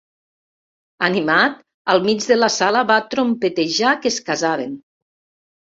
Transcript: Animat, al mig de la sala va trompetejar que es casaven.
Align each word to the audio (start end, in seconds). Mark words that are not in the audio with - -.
Animat, 1.07 1.59
al 1.95 2.01
mig 2.07 2.25
de 2.31 2.39
la 2.39 2.49
sala 2.55 2.83
va 2.93 2.97
trompetejar 3.13 3.95
que 4.07 4.15
es 4.15 4.21
casaven. 4.31 4.75